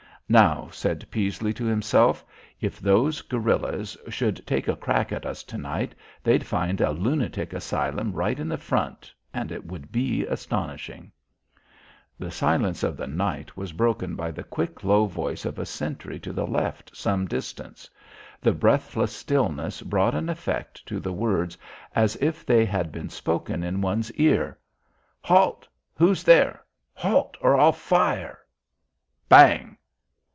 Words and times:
"Now," 0.29 0.69
said 0.71 1.05
Peasley 1.11 1.51
to 1.55 1.65
himself, 1.65 2.23
"if 2.61 2.79
those 2.79 3.21
guerillas 3.21 3.97
should 4.07 4.41
take 4.47 4.69
a 4.69 4.77
crack 4.77 5.11
at 5.11 5.25
us 5.25 5.43
to 5.43 5.57
night, 5.57 5.93
they'd 6.23 6.45
find 6.45 6.79
a 6.79 6.91
lunatic 6.91 7.51
asylum 7.51 8.13
right 8.13 8.39
in 8.39 8.47
the 8.47 8.57
front 8.57 9.13
and 9.33 9.51
it 9.51 9.65
would 9.65 9.91
be 9.91 10.25
astonishing." 10.25 11.11
The 12.17 12.31
silence 12.31 12.81
of 12.81 12.95
the 12.95 13.07
night 13.07 13.57
was 13.57 13.73
broken 13.73 14.15
by 14.15 14.31
the 14.31 14.45
quick 14.45 14.85
low 14.85 15.05
voice 15.05 15.43
of 15.43 15.59
a 15.59 15.65
sentry 15.65 16.17
to 16.19 16.31
the 16.31 16.47
left 16.47 16.95
some 16.95 17.27
distance. 17.27 17.89
The 18.39 18.53
breathless 18.53 19.11
stillness 19.11 19.81
brought 19.81 20.15
an 20.15 20.29
effect 20.29 20.85
to 20.85 21.01
the 21.01 21.11
words 21.11 21.57
as 21.93 22.15
if 22.21 22.45
they 22.45 22.63
had 22.63 22.93
been 22.93 23.09
spoken 23.09 23.63
in 23.63 23.81
one's 23.81 24.13
ear. 24.13 24.57
"Halt 25.19 25.67
who's 25.93 26.23
there 26.23 26.63
halt 26.93 27.35
or 27.41 27.59
I'll 27.59 27.73
fire!" 27.73 28.39
Bang! 29.27 29.75